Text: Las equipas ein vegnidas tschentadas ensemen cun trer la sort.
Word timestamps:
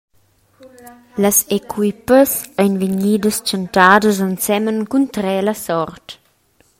Las 1.23 1.37
equipas 1.59 2.29
ein 2.61 2.73
vegnidas 2.81 3.37
tschentadas 3.45 4.17
ensemen 4.29 4.79
cun 4.91 5.05
trer 5.15 5.41
la 5.45 5.55
sort. 5.65 6.07